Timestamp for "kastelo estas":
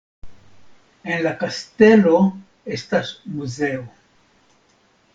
1.43-3.15